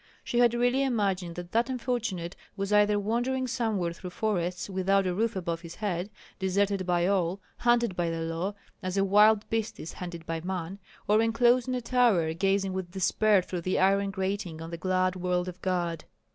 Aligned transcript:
She 0.23 0.39
had 0.39 0.55
really 0.55 0.81
imagined 0.81 1.35
that 1.35 1.51
that 1.51 1.69
unfortunate 1.69 2.35
was 2.57 2.73
either 2.73 2.97
wandering 2.97 3.45
somewhere 3.45 3.93
through 3.93 4.09
forests, 4.09 4.67
without 4.67 5.05
a 5.05 5.13
roof 5.13 5.35
above 5.35 5.61
his 5.61 5.75
head, 5.75 6.09
deserted 6.39 6.87
by 6.87 7.05
all, 7.05 7.39
hunted 7.59 7.95
by 7.95 8.09
the 8.09 8.21
law, 8.21 8.55
as 8.81 8.97
a 8.97 9.03
wild 9.03 9.47
beast 9.51 9.79
is 9.79 9.93
hunted 9.93 10.25
by 10.25 10.41
man, 10.41 10.79
or 11.07 11.21
enclosed 11.21 11.67
in 11.67 11.75
a 11.75 11.81
tower, 11.81 12.33
gazing 12.33 12.73
with 12.73 12.89
despair 12.89 13.43
through 13.43 13.61
the 13.61 13.77
iron 13.77 14.09
grating 14.09 14.59
on 14.59 14.71
the 14.71 14.75
glad 14.77 15.15
world 15.15 15.47
of 15.47 15.61
God. 15.61 16.05